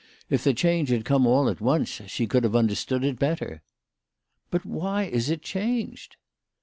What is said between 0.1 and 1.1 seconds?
If the change had